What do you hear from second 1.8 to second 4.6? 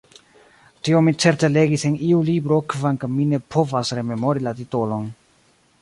en iu libro kvankam mi ne povas rememori la